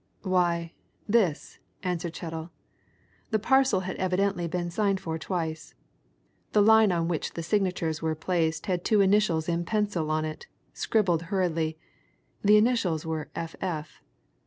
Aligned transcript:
"Why, 0.23 0.73
this," 1.07 1.59
answered 1.83 2.15
Chettle. 2.15 2.49
"The 3.29 3.37
parcel 3.37 3.81
had 3.81 3.97
evidently 3.97 4.47
been 4.47 4.71
signed 4.71 4.99
for 4.99 5.19
twice. 5.19 5.75
The 6.53 6.61
line 6.63 6.91
on 6.91 7.07
which 7.07 7.33
the 7.35 7.43
signatures 7.43 8.01
were 8.01 8.15
placed 8.15 8.65
had 8.65 8.83
two 8.83 9.01
initials 9.01 9.47
in 9.47 9.63
pencil 9.63 10.09
on 10.09 10.25
it 10.25 10.47
scribbled 10.73 11.21
hurriedly. 11.29 11.77
The 12.43 12.57
initials 12.57 13.05
were 13.05 13.29
'F.F.' 13.35 14.01